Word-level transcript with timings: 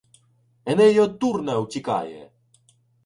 Еней 0.65 0.99
од 0.99 1.19
Турна 1.19 1.59
утікає! 1.59 2.31